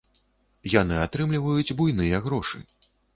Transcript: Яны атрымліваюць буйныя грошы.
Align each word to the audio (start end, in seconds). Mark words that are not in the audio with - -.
Яны 0.75 0.95
атрымліваюць 1.05 1.75
буйныя 1.83 2.21
грошы. 2.25 2.57